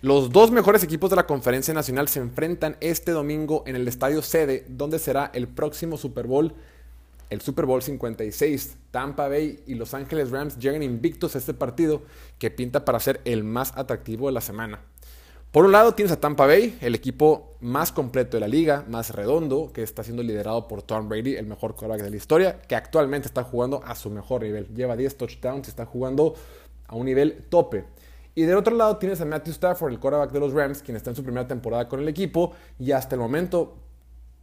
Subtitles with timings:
[0.00, 4.22] Los dos mejores equipos de la Conferencia Nacional se enfrentan este domingo en el estadio
[4.22, 6.54] sede, donde será el próximo Super Bowl,
[7.30, 8.76] el Super Bowl 56.
[8.92, 12.02] Tampa Bay y Los Ángeles Rams llegan invictos a este partido
[12.38, 14.78] que pinta para ser el más atractivo de la semana.
[15.50, 19.10] Por un lado tienes a Tampa Bay, el equipo más completo de la liga, más
[19.10, 22.76] redondo, que está siendo liderado por Tom Brady, el mejor quarterback de la historia, que
[22.76, 24.68] actualmente está jugando a su mejor nivel.
[24.72, 26.36] Lleva 10 touchdowns y está jugando
[26.86, 27.84] a un nivel tope.
[28.38, 31.10] Y del otro lado tienes a Matthew Stafford, el quarterback de los Rams, quien está
[31.10, 33.78] en su primera temporada con el equipo y hasta el momento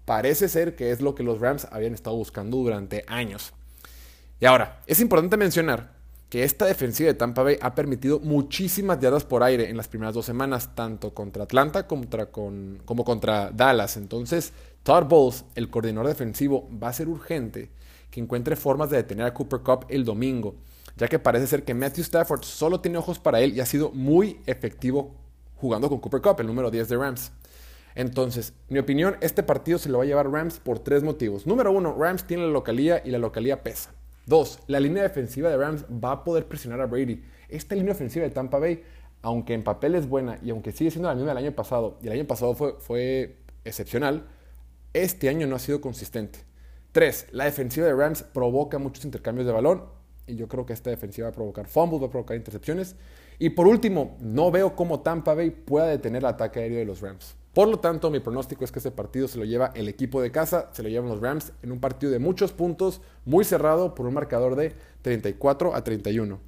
[0.03, 3.53] parece ser que es lo que los Rams habían estado buscando durante años.
[4.41, 5.93] Y ahora, es importante mencionar
[6.27, 10.13] que esta defensiva de Tampa Bay ha permitido muchísimas yardas por aire en las primeras
[10.13, 13.95] dos semanas, tanto contra Atlanta como contra Dallas.
[13.95, 14.51] Entonces,
[14.83, 17.69] Todd Bowles, el coordinador defensivo, va a ser urgente
[18.11, 20.55] que encuentre formas de detener a Cooper Cup el domingo
[20.97, 23.91] ya que parece ser que Matthew Stafford solo tiene ojos para él y ha sido
[23.91, 25.15] muy efectivo
[25.55, 27.31] jugando con Cooper Cup, el número 10 de Rams.
[27.95, 31.47] Entonces, mi opinión, este partido se lo va a llevar Rams por tres motivos.
[31.47, 33.93] Número uno, Rams tiene la localía y la localía pesa.
[34.25, 37.23] Dos, la línea defensiva de Rams va a poder presionar a Brady.
[37.47, 38.83] Esta línea ofensiva de Tampa Bay,
[39.21, 42.07] aunque en papel es buena y aunque sigue siendo la misma del año pasado, y
[42.07, 44.27] el año pasado fue, fue excepcional,
[44.93, 46.39] este año no ha sido consistente.
[46.91, 49.83] Tres, la defensiva de Rams provoca muchos intercambios de balón
[50.27, 52.95] y yo creo que esta defensiva va a provocar fumbles, va a provocar intercepciones.
[53.39, 57.01] Y por último, no veo cómo Tampa Bay pueda detener el ataque aéreo de los
[57.01, 57.35] Rams.
[57.53, 60.29] Por lo tanto, mi pronóstico es que este partido se lo lleva el equipo de
[60.29, 64.07] casa, se lo llevan los Rams en un partido de muchos puntos, muy cerrado por
[64.07, 64.73] un marcador de
[65.03, 66.39] 34 a 31.